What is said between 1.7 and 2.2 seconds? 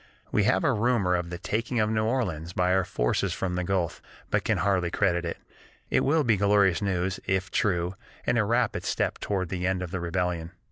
of New